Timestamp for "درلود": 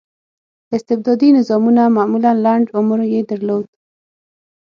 3.29-3.65